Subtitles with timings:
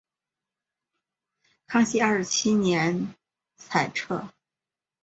[1.67, 3.13] 康熙二十七年
[3.57, 4.29] 裁撤。